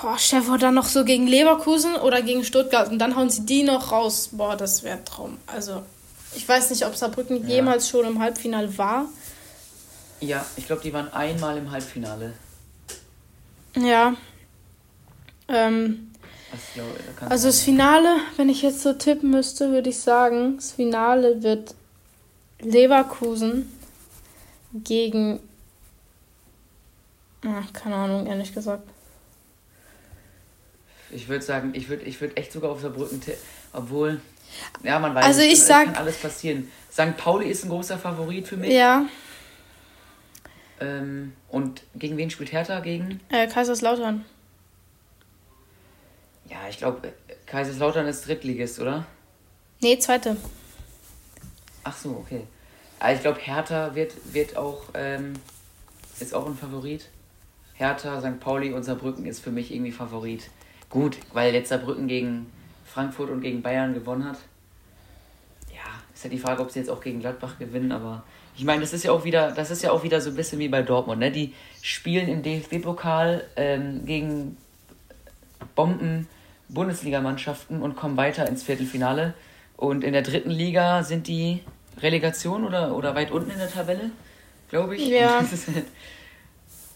[0.00, 3.30] boah, stell dir vor, dann noch so gegen Leverkusen oder gegen Stuttgart und dann hauen
[3.30, 4.30] sie die noch raus.
[4.32, 5.38] Boah, das wäre ein Traum.
[5.46, 5.82] Also
[6.34, 7.56] ich weiß nicht, ob Saarbrücken Ja.
[7.56, 9.06] jemals schon im Halbfinale war.
[10.20, 12.34] ja, ich glaube, die waren einmal im Halbfinale.
[13.76, 14.14] Ja.
[15.48, 16.10] Ähm,
[17.18, 17.60] kann Also das.
[17.62, 21.74] Finale, wenn ich jetzt so tippen müsste, würde ich sagen, das Finale wird
[22.60, 23.72] Leverkusen
[24.74, 25.40] gegen.
[27.44, 28.84] Ach, keine Ahnung, ehrlich gesagt.
[31.10, 33.40] Ich würde sagen, ich würde ich würd echt sogar auf Saarbrücken tippen.
[33.72, 34.20] Obwohl,
[34.82, 36.70] ja, man weiß Also es, ich es sag- kann alles passieren.
[36.90, 37.16] St.
[37.16, 38.70] Pauli ist ein großer Favorit für mich.
[38.72, 39.06] Ja,
[40.82, 42.80] Ähm, und gegen wen spielt Hertha?
[42.80, 43.20] Gegen?
[43.30, 44.24] äh, Kaiserslautern.
[46.50, 47.12] Ja, ich glaube,
[47.46, 49.06] Kaiserslautern ist Drittligist, oder?
[49.80, 50.36] Nee, zweite.
[51.84, 52.46] Ach so, okay.
[52.98, 55.34] Aber ich glaube, Hertha wird, wird auch, ähm,
[56.20, 57.08] ist auch ein Favorit.
[57.74, 58.38] Hertha, St.
[58.40, 60.50] Pauli und Saarbrücken ist für mich irgendwie Favorit.
[60.90, 62.52] Gut, weil jetzt Saarbrücken gegen
[62.84, 64.38] Frankfurt und gegen Bayern gewonnen hat.
[66.22, 68.22] Ist ja die Frage, ob sie jetzt auch gegen Gladbach gewinnen, aber
[68.56, 70.60] ich meine, das ist ja auch wieder, das ist ja auch wieder so ein bisschen
[70.60, 71.32] wie bei Dortmund, ne?
[71.32, 74.56] Die spielen im DFB-Pokal ähm, gegen
[75.74, 76.28] Bomben
[76.68, 79.34] Bundesligamannschaften und kommen weiter ins Viertelfinale.
[79.76, 81.60] Und in der dritten Liga sind die
[82.00, 84.10] Relegation oder, oder weit unten in der Tabelle,
[84.70, 85.08] glaube ich.
[85.08, 85.38] Ja.
[85.40, 85.48] Halt-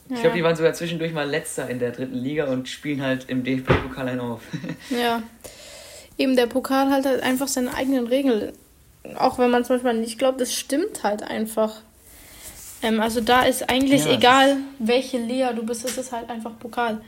[0.08, 3.28] Ich glaube, die waren sogar zwischendurch mal letzter in der dritten Liga und spielen halt
[3.28, 4.40] im DFB-Pokal einen auf.
[4.88, 5.20] Ja.
[6.16, 8.52] Eben, der Pokal hat halt einfach seine eigenen Regeln.
[9.16, 11.82] Auch wenn man es manchmal nicht glaubt, das stimmt halt einfach.
[12.82, 16.58] Ähm, also da ist eigentlich Ja, egal, welche Liga du bist, es ist halt einfach
[16.58, 17.00] Pokal.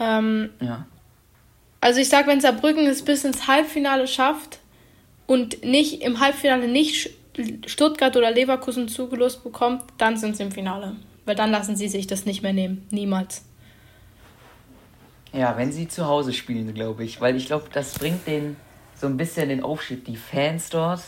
[0.00, 0.86] Ähm, ja.
[1.80, 4.58] also ich sag, wenn Saarbrücken es bis ins Halbfinale schafft
[5.26, 7.10] und nicht im Halbfinale nicht
[7.66, 10.96] Stuttgart oder Leverkusen zugelost bekommt, dann sind sie im Finale.
[11.24, 12.86] Weil dann lassen sie sich das nicht mehr nehmen.
[12.90, 13.44] Niemals.
[15.32, 17.20] Ja, wenn sie zu Hause spielen, glaube ich.
[17.20, 18.56] Weil ich glaube, das bringt denen
[19.02, 20.04] so ein bisschen den Aufstieg.
[20.04, 21.02] Die Fans dort,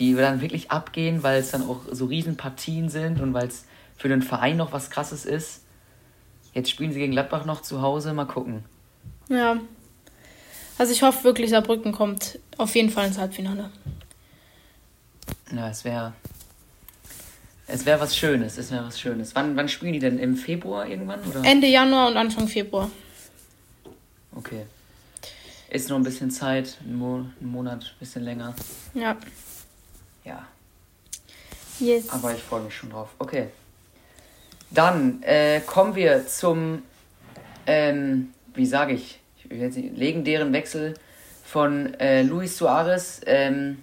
[0.00, 3.64] die dann wirklich abgehen, weil es dann auch so Riesenpartien sind und weil es
[3.96, 5.62] für den Verein noch was Krasses ist.
[6.52, 8.12] Jetzt spielen sie gegen Gladbach noch zu Hause.
[8.12, 8.64] Mal gucken.
[9.28, 9.60] Ja.
[10.78, 13.70] Also ich hoffe wirklich, Saarbrücken kommt auf jeden Fall ins Halbfinale.
[15.54, 16.14] Ja, es wäre.
[17.68, 18.58] Es wäre was Schönes.
[18.58, 19.36] Es wäre was Schönes.
[19.36, 20.18] Wann, wann spielen die denn?
[20.18, 21.20] Im Februar irgendwann?
[21.22, 21.44] Oder?
[21.44, 22.90] Ende Januar und Anfang Februar.
[24.34, 24.66] Okay.
[25.72, 26.76] Ist noch ein bisschen Zeit.
[26.84, 28.54] Ein, Mo ein Monat, ein bisschen länger.
[28.92, 29.16] Ja.
[30.22, 30.46] Ja.
[31.80, 32.10] Yes.
[32.10, 33.08] Aber ich freue mich schon drauf.
[33.18, 33.48] Okay.
[34.70, 36.82] Dann äh, kommen wir zum,
[37.66, 40.92] ähm, wie sage ich, nicht, legendären Wechsel
[41.42, 43.22] von äh, Luis Suarez.
[43.24, 43.78] Ähm,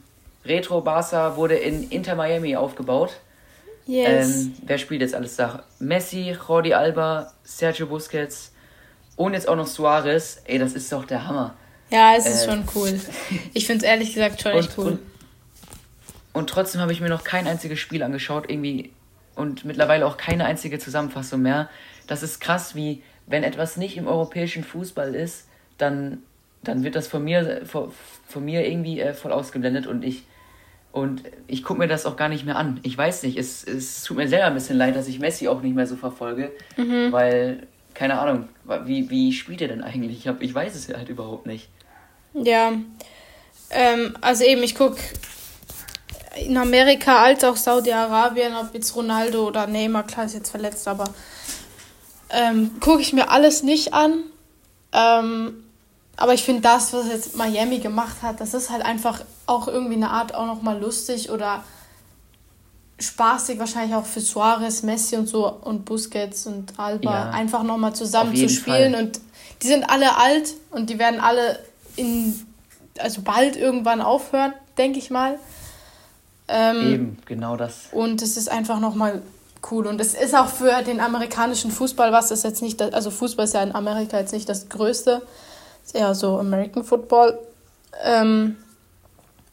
[0.46, 3.20] Retro Barca wurde in Inter Miami aufgebaut.
[3.88, 4.44] Yes.
[4.44, 5.64] Ähm, wer spielt jetzt alles da?
[5.80, 8.52] Messi, Jordi Alba, Sergio Busquets
[9.16, 10.44] und jetzt auch noch Suarez.
[10.46, 11.56] Ey, das ist doch der Hammer.
[11.92, 13.00] Ja, es ist äh, schon cool.
[13.54, 14.88] Ich finde es ehrlich gesagt schon und, echt cool.
[14.88, 15.00] Und,
[16.34, 18.92] und trotzdem habe ich mir noch kein einziges Spiel angeschaut, irgendwie.
[19.36, 21.70] Und mittlerweile auch keine einzige Zusammenfassung mehr.
[22.08, 25.48] Das ist krass, wie, wenn etwas nicht im europäischen Fußball ist,
[25.78, 26.20] dann,
[26.64, 27.92] dann wird das von mir, von,
[28.28, 30.24] von mir irgendwie äh, voll ausgeblendet und ich.
[30.92, 32.80] Und ich gucke mir das auch gar nicht mehr an.
[32.82, 35.62] Ich weiß nicht, es, es tut mir selber ein bisschen leid, dass ich Messi auch
[35.62, 37.12] nicht mehr so verfolge, mhm.
[37.12, 38.50] weil, keine Ahnung,
[38.86, 40.18] wie, wie spielt er denn eigentlich?
[40.18, 41.70] Ich, hab, ich weiß es halt überhaupt nicht.
[42.34, 42.74] Ja,
[43.72, 45.00] ähm, also eben, ich gucke
[46.38, 51.06] in Amerika als auch Saudi-Arabien, ob jetzt Ronaldo oder Neymar, klar ist jetzt verletzt, aber
[52.30, 54.24] ähm, gucke ich mir alles nicht an.
[54.92, 55.64] Ähm,
[56.16, 59.96] aber ich finde das, was jetzt Miami gemacht hat, das ist halt einfach auch irgendwie
[59.96, 61.64] eine Art auch nochmal lustig oder
[63.00, 67.94] spaßig, wahrscheinlich auch für Suarez, Messi und so und Busquets und Alba, ja, einfach nochmal
[67.96, 68.94] zusammen zu spielen.
[68.94, 69.04] Fall.
[69.04, 69.22] Und
[69.62, 71.60] die sind alle alt und die werden alle
[72.00, 72.46] in,
[72.98, 75.38] also bald irgendwann aufhören, denke ich mal.
[76.48, 77.90] Ähm, Eben, genau das.
[77.92, 79.22] Und es ist einfach nochmal
[79.70, 79.88] cool.
[79.88, 83.54] Und es ist auch für den amerikanischen Fußball, was das jetzt nicht, also Fußball ist
[83.54, 85.22] ja in Amerika jetzt nicht das Größte,
[85.86, 87.38] ist eher so American Football.
[88.04, 88.58] Ähm,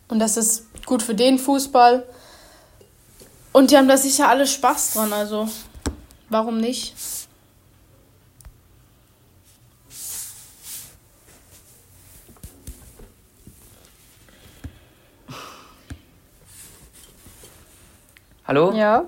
[0.09, 2.05] und das ist gut für den Fußball.
[3.53, 5.49] Und die haben da sicher alle Spaß dran, also
[6.29, 6.95] warum nicht?
[18.47, 18.73] Hallo?
[18.73, 19.05] Ja.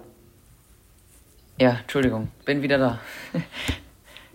[1.60, 2.98] Ja, Entschuldigung, bin wieder da.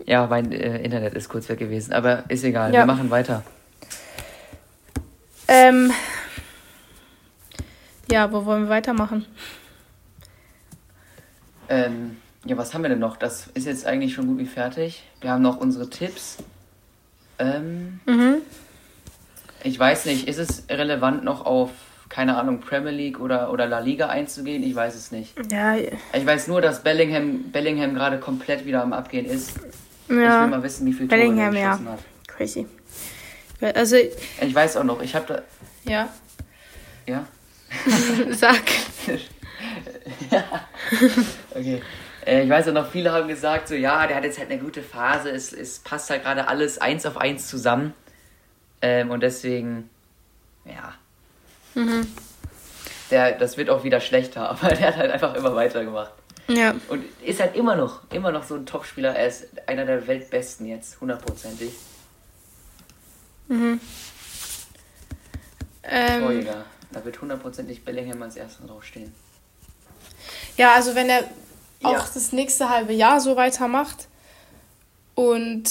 [0.06, 2.80] ja, mein äh, Internet ist kurz weg gewesen, aber ist egal, ja.
[2.80, 3.42] wir machen weiter.
[5.46, 5.92] Ähm.
[8.10, 9.26] Ja, wo wollen wir weitermachen?
[11.68, 13.18] Ähm, ja, was haben wir denn noch?
[13.18, 15.04] Das ist jetzt eigentlich schon gut wie fertig.
[15.20, 16.38] Wir haben noch unsere Tipps.
[17.38, 18.36] Ähm, mhm.
[19.64, 21.70] Ich weiß nicht, ist es relevant noch auf
[22.14, 24.62] keine Ahnung, Premier League oder, oder La Liga einzugehen.
[24.62, 25.34] Ich weiß es nicht.
[25.50, 25.74] Ja.
[25.74, 29.58] Ich weiß nur, dass Bellingham, Bellingham gerade komplett wieder am Abgehen ist.
[30.08, 30.14] Ja.
[30.14, 31.92] Ich will mal wissen, wie viel Bellingham, Tore er geschossen ja.
[31.92, 31.98] hat.
[32.28, 32.66] Crazy.
[33.74, 33.96] Also.
[33.96, 35.42] Ich weiß auch noch, ich habe da.
[35.90, 36.08] Ja.
[37.06, 37.26] Ja?
[38.30, 38.62] Sag.
[40.30, 40.44] ja.
[41.50, 41.82] Okay.
[42.24, 44.60] Äh, ich weiß auch noch, viele haben gesagt, so, ja, der hat jetzt halt eine
[44.60, 47.92] gute Phase, es, es passt halt gerade alles eins auf eins zusammen.
[48.82, 49.90] Ähm, und deswegen,
[50.64, 50.94] ja,
[51.74, 52.06] Mhm.
[53.10, 56.12] Der, das wird auch wieder schlechter, aber der hat halt einfach immer weitergemacht.
[56.48, 56.74] Ja.
[56.88, 59.16] Und ist halt immer noch, immer noch so ein Topspieler.
[59.16, 61.72] Er ist einer der Weltbesten jetzt, hundertprozentig.
[63.48, 63.80] Mhm.
[65.82, 66.46] Ähm.
[66.92, 69.12] Da wird hundertprozentig Bellingham als Erster draufstehen.
[70.56, 71.24] Ja, also wenn er
[71.82, 72.08] auch ja.
[72.14, 74.06] das nächste halbe Jahr so weitermacht
[75.14, 75.64] und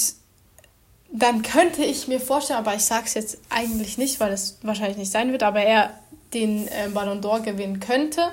[1.16, 4.98] dann könnte ich mir vorstellen, aber ich sage es jetzt eigentlich nicht, weil es wahrscheinlich
[4.98, 5.92] nicht sein wird, aber er
[6.34, 8.32] den äh, Ballon d'Or gewinnen könnte.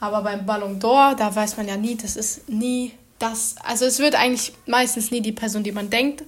[0.00, 3.56] Aber beim Ballon d'Or, da weiß man ja nie, das ist nie das.
[3.64, 6.24] Also es wird eigentlich meistens nie die Person, die man denkt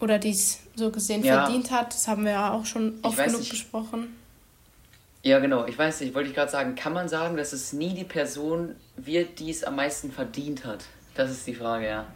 [0.00, 1.42] oder die es so gesehen ja.
[1.42, 1.92] verdient hat.
[1.92, 3.50] Das haben wir ja auch schon oft genug nicht.
[3.50, 4.16] besprochen.
[5.22, 5.66] Ja, genau.
[5.66, 8.74] Ich weiß nicht, wollte ich gerade sagen, kann man sagen, dass es nie die Person
[8.96, 10.84] wird, die es am meisten verdient hat?
[11.14, 12.06] Das ist die Frage, ja.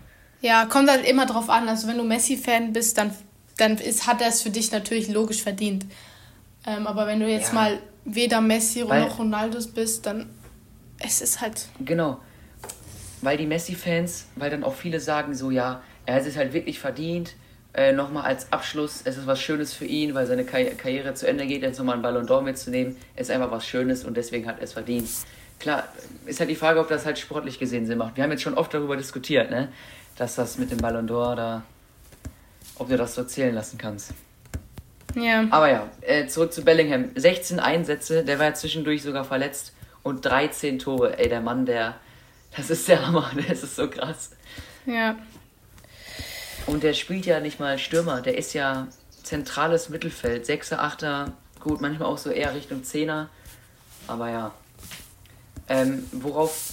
[0.42, 1.68] Ja, kommt halt immer drauf an.
[1.68, 3.14] Also wenn du Messi-Fan bist, dann,
[3.56, 5.86] dann ist, hat er es für dich natürlich logisch verdient.
[6.66, 7.54] Ähm, aber wenn du jetzt ja.
[7.54, 10.28] mal weder Messi Weil, noch Ronaldo bist, dann
[10.98, 11.66] es ist halt.
[11.84, 12.20] Genau.
[13.20, 16.80] Weil die Messi-Fans, weil dann auch viele sagen so, ja, er hat es halt wirklich
[16.80, 17.34] verdient.
[17.74, 21.26] Äh, nochmal als Abschluss, es ist was Schönes für ihn, weil seine Karri Karriere zu
[21.26, 24.58] Ende geht, jetzt nochmal einen Ballon d'Or mitzunehmen, ist einfach was Schönes und deswegen hat
[24.58, 25.08] er es verdient.
[25.58, 25.88] Klar,
[26.26, 28.16] ist halt die Frage, ob das halt sportlich gesehen Sinn macht.
[28.16, 29.68] Wir haben jetzt schon oft darüber diskutiert, ne?
[30.16, 31.62] Dass das mit dem Ballon d'Or da,
[32.76, 34.12] ob du das so zählen lassen kannst.
[35.14, 35.46] Ja.
[35.50, 37.10] Aber ja, äh, zurück zu Bellingham.
[37.14, 39.72] 16 Einsätze, der war ja zwischendurch sogar verletzt
[40.02, 41.18] und 13 Tore.
[41.18, 41.96] Ey, der Mann, der,
[42.56, 44.30] das ist der Hammer, das ist so krass.
[44.86, 45.16] Ja.
[46.66, 48.88] Und der spielt ja nicht mal Stürmer, der ist ja
[49.22, 53.26] zentrales Mittelfeld, 6er, 8er, gut, manchmal auch so eher Richtung 10er.
[54.06, 54.52] Aber ja.
[55.68, 56.72] Ähm, worauf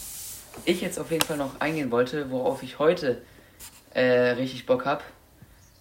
[0.65, 3.21] ich jetzt auf jeden Fall noch eingehen wollte, worauf ich heute
[3.93, 5.03] äh, richtig Bock habe.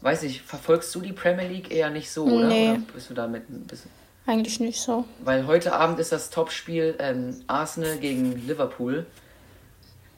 [0.00, 2.46] Weiß ich, verfolgst du die Premier League eher nicht so, oder?
[2.46, 2.70] Nee.
[2.70, 3.90] Oder bist du damit ein bisschen.
[4.26, 5.04] Eigentlich nicht so.
[5.24, 9.06] Weil heute Abend ist das Topspiel ähm, Arsenal gegen Liverpool.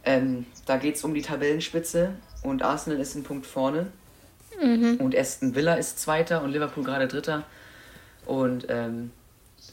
[0.05, 3.87] Ähm, da geht es um die Tabellenspitze und Arsenal ist ein Punkt vorne.
[4.61, 4.97] Mhm.
[4.97, 7.45] Und Aston Villa ist Zweiter und Liverpool gerade Dritter.
[8.27, 9.13] Und ähm,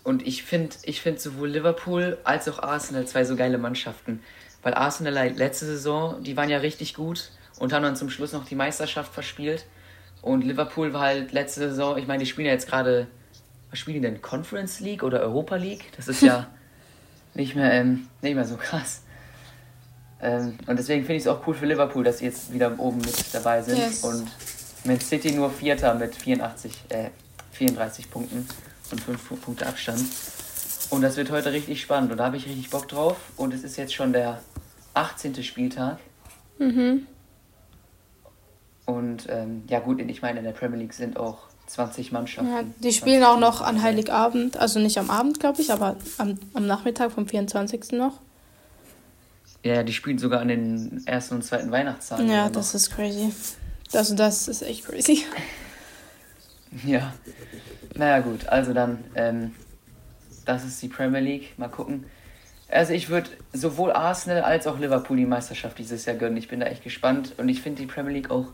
[0.03, 4.21] und ich finde ich find sowohl Liverpool als auch Arsenal zwei so geile Mannschaften.
[4.61, 8.33] Weil Arsenal halt letzte Saison, die waren ja richtig gut und haben dann zum Schluss
[8.33, 9.65] noch die Meisterschaft verspielt.
[10.21, 13.07] Und Liverpool war halt letzte Saison, ich meine, die spielen ja jetzt gerade,
[13.69, 14.21] was spielen die denn?
[14.21, 15.85] Conference League oder Europa League?
[15.95, 16.47] Das ist ja
[17.33, 19.01] nicht mehr, ähm, nicht mehr so krass.
[20.21, 22.97] Ähm, und deswegen finde ich es auch cool für Liverpool, dass sie jetzt wieder oben
[22.97, 23.77] mit dabei sind.
[23.77, 24.03] Yes.
[24.03, 24.27] Und
[24.83, 27.09] Man City nur Vierter mit 84, äh,
[27.51, 28.47] 34 Punkten
[28.91, 30.05] und 5 Punkte Abstand.
[30.89, 33.17] Und das wird heute richtig spannend und da habe ich richtig Bock drauf.
[33.35, 34.41] Und es ist jetzt schon der
[34.93, 35.43] 18.
[35.43, 35.99] Spieltag.
[36.57, 37.05] Mhm.
[38.87, 42.49] Und ähm, ja gut, ich meine, in der Premier League sind auch 20 Mannschaften.
[42.49, 46.39] Ja, die spielen auch noch an Heiligabend, also nicht am Abend, glaube ich, aber am,
[46.53, 47.91] am Nachmittag vom 24.
[47.91, 48.21] noch.
[49.63, 52.29] Ja, die spielen sogar an den ersten und zweiten Weihnachtstagen.
[52.29, 53.33] Ja, das ist crazy.
[53.93, 55.25] Also das ist echt crazy.
[56.85, 57.13] ja.
[57.93, 59.53] Naja gut, also dann, ähm,
[60.45, 61.59] das ist die Premier League.
[61.59, 62.05] Mal gucken.
[62.69, 66.37] Also ich würde sowohl Arsenal als auch Liverpool die Meisterschaft dieses Jahr gönnen.
[66.37, 68.47] Ich bin da echt gespannt und ich finde die Premier League auch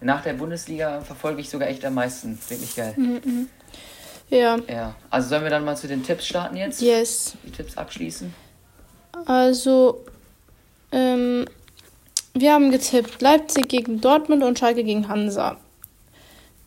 [0.00, 2.38] nach der Bundesliga verfolge ich sogar echt am meisten.
[2.48, 2.94] Wirklich geil.
[2.96, 3.48] Mhm.
[4.30, 4.58] Ja.
[4.68, 4.94] Ja.
[5.10, 6.80] Also sollen wir dann mal zu den Tipps starten jetzt?
[6.80, 7.36] Yes.
[7.44, 8.34] Die Tipps abschließen?
[9.26, 10.04] Also,
[10.92, 11.46] ähm,
[12.34, 15.56] wir haben getippt Leipzig gegen Dortmund und Schalke gegen Hansa.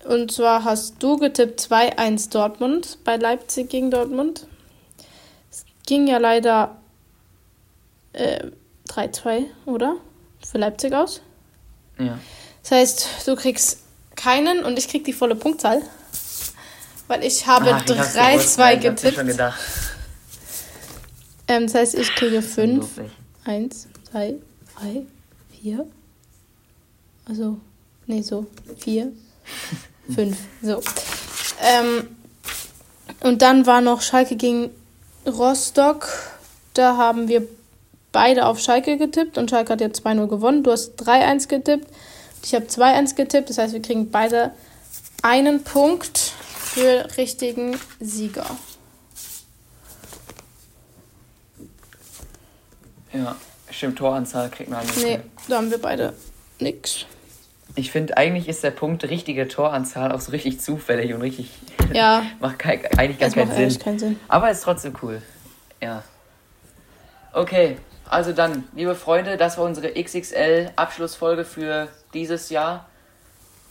[0.06, 4.48] Und zwar hast du getippt 2-1 Dortmund bei Leipzig gegen Dortmund.
[5.52, 6.78] Es ging ja leider
[8.14, 8.46] äh,
[8.88, 9.98] 3-2, oder?
[10.46, 11.22] Für Leipzig aus.
[12.00, 12.18] Ja.
[12.68, 13.80] Das heißt, du kriegst
[14.18, 15.82] keinen und ich krieg die volle Punktzahl.
[17.08, 19.16] Weil ich habe 3-2 getippt.
[19.16, 19.58] Schon gedacht.
[21.48, 22.86] Ähm, das heißt, ich kriege 5.
[23.46, 24.36] 1, 2,
[24.82, 25.02] 3,
[25.62, 25.88] 4.
[27.30, 27.58] Also,
[28.06, 28.48] nee, so.
[28.80, 29.14] 4,
[30.14, 30.82] Fünf, so.
[31.62, 32.18] Ähm,
[33.22, 34.72] und dann war noch Schalke gegen
[35.26, 36.10] Rostock.
[36.74, 37.48] Da haben wir
[38.12, 40.64] beide auf Schalke getippt und Schalke hat ja 2-0 gewonnen.
[40.64, 41.88] Du hast 3-1 getippt.
[42.44, 43.50] Ich habe 2-1 getippt.
[43.50, 44.52] Das heißt, wir kriegen beide
[45.22, 48.46] einen Punkt für richtigen Sieger.
[53.14, 53.36] Ja,
[53.70, 54.98] stimmt, Toranzahl kriegt man nicht.
[55.04, 56.14] Nee, da haben wir beide
[56.60, 57.06] nichts.
[57.76, 61.52] Ich finde, eigentlich ist der Punkt richtige Toranzahl auch so richtig zufällig und richtig.
[61.94, 62.24] Ja.
[62.42, 63.80] macht kein, eigentlich gar keinen Sinn.
[63.80, 64.20] keinen Sinn.
[64.28, 65.22] Aber ist trotzdem cool.
[65.82, 66.04] Ja.
[67.32, 67.78] Okay,
[68.10, 72.88] also dann, liebe Freunde, das war unsere XXL-Abschlussfolge für dieses Jahr.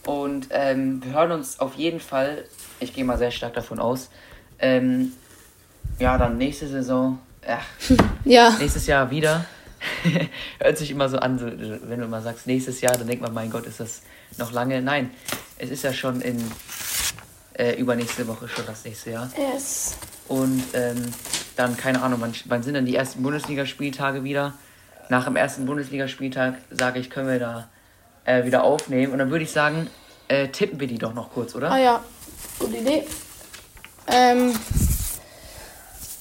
[0.05, 2.45] Und ähm, wir hören uns auf jeden Fall,
[2.79, 4.09] ich gehe mal sehr stark davon aus,
[4.59, 5.11] ähm,
[5.99, 7.65] ja, dann nächste Saison, ach,
[8.23, 8.51] ja.
[8.57, 9.45] nächstes Jahr wieder.
[10.59, 13.51] Hört sich immer so an, wenn du immer sagst, nächstes Jahr, dann denkt man, mein
[13.51, 14.01] Gott, ist das
[14.37, 14.81] noch lange.
[14.81, 15.11] Nein,
[15.57, 16.41] es ist ja schon in
[17.53, 19.29] äh, übernächste Woche schon das nächste Jahr.
[19.37, 19.97] Yes.
[20.27, 21.03] Und ähm,
[21.55, 24.53] dann, keine Ahnung, wann, wann sind denn die ersten Bundesligaspieltage wieder?
[25.09, 27.69] Nach dem ersten Bundesligaspieltag, sage ich, können wir da
[28.27, 29.13] äh, wieder aufnehmen.
[29.13, 29.89] Und dann würde ich sagen,
[30.27, 31.71] äh, tippen wir die doch noch kurz, oder?
[31.71, 32.03] Ah ja,
[32.59, 33.03] gute Idee.
[34.07, 34.53] Ähm,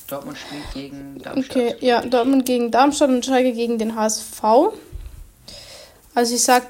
[0.07, 1.57] Dortmund spielt gegen Darmstadt.
[1.57, 4.43] Okay, ja, Dortmund gegen Darmstadt und Schalke gegen den HSV.
[6.15, 6.67] Also ich sag,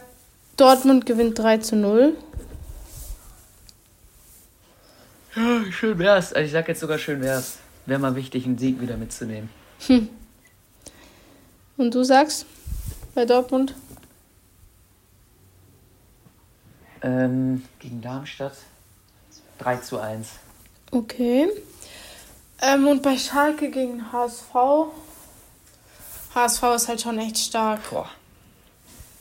[0.57, 2.16] Dortmund gewinnt 3 zu 0.
[5.37, 6.33] Ja, schön wär's.
[6.33, 7.59] Also ich sag jetzt sogar schön wär's.
[7.85, 9.51] Wäre mal wichtig, einen Sieg wieder mitzunehmen.
[9.87, 10.09] Hm.
[11.77, 12.46] Und du sagst
[13.14, 13.75] bei Dortmund?
[17.07, 18.57] Ähm, gegen Darmstadt
[19.59, 20.29] 3 zu 1.
[20.90, 21.49] Okay.
[22.61, 24.53] Ähm, und bei Schalke gegen HSV.
[26.35, 27.88] HSV ist halt schon echt stark.
[27.90, 28.11] Boah.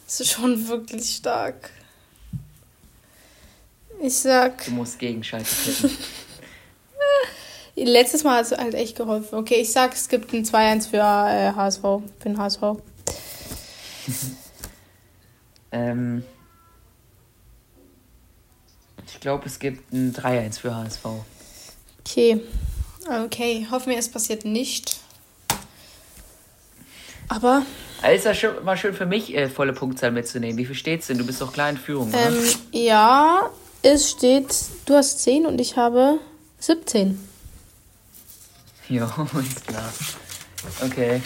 [0.08, 1.70] Das ist schon wirklich stark.
[4.02, 4.66] Ich sag.
[4.66, 5.92] Du musst gegen Schalke tippen.
[7.76, 9.36] Letztes Mal hat es halt echt geholfen.
[9.36, 11.82] Okay, ich sag, es gibt ein 2-1 für äh, HSV.
[11.82, 12.62] Für den HSV.
[15.72, 16.24] ähm,
[19.16, 21.06] ich glaube, es gibt ein 3-1 für HSV.
[22.02, 22.42] Okay.
[23.24, 24.98] Okay, hoffen wir, es passiert nicht.
[27.30, 27.64] Aber.
[28.02, 30.58] Also ist das mal schön für mich, äh, volle Punktzahl mitzunehmen.
[30.58, 31.18] Wie viel steht's denn?
[31.18, 32.48] Du bist doch klar in Führung, ähm, oder?
[32.72, 33.50] Ja,
[33.82, 34.54] es steht,
[34.86, 36.20] du hast 10 und ich habe
[36.60, 37.18] 17.
[38.88, 39.06] Jo,
[39.40, 39.92] ist klar.
[40.84, 41.22] Okay.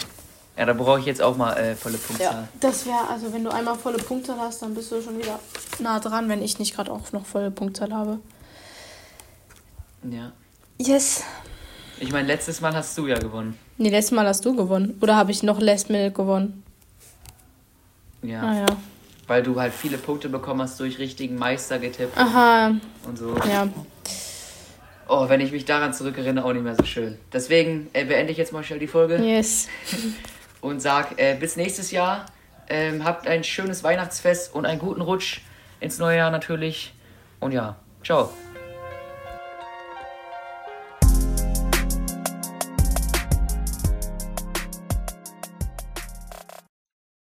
[0.60, 2.34] Ja, da brauche ich jetzt auch mal äh, volle Punktzahl.
[2.34, 5.40] Ja, das wäre, also wenn du einmal volle Punktzahl hast, dann bist du schon wieder
[5.78, 8.18] nah dran, wenn ich nicht gerade auch noch volle Punktzahl habe.
[10.02, 10.32] Ja.
[10.76, 11.24] Yes.
[11.98, 13.58] Ich meine, letztes Mal hast du ja gewonnen.
[13.78, 14.98] Nee, letztes Mal hast du gewonnen.
[15.00, 16.62] Oder habe ich noch Last Minute gewonnen?
[18.20, 18.42] Ja.
[18.42, 18.66] Ah, ja.
[19.28, 22.18] Weil du halt viele Punkte bekommen hast durch richtigen Meister getippt.
[22.18, 22.72] Aha.
[23.08, 23.34] Und so.
[23.48, 23.66] Ja.
[25.08, 27.16] Oh, wenn ich mich daran zurückerinnere, auch nicht mehr so schön.
[27.32, 29.16] Deswegen äh, beende ich jetzt mal schnell die Folge.
[29.16, 29.66] Yes.
[30.60, 32.26] und sag äh, bis nächstes Jahr.
[32.68, 35.40] Ähm, habt ein schönes Weihnachtsfest und einen guten Rutsch
[35.80, 36.94] ins neue Jahr natürlich.
[37.40, 38.30] Und ja, ciao.